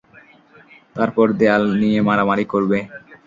[0.95, 2.77] তারপর দেয়াল নিয়ে মারামারি করবে।